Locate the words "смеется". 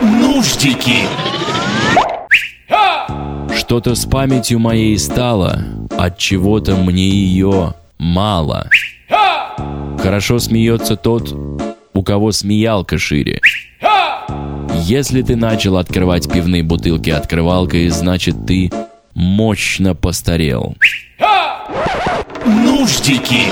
10.38-10.96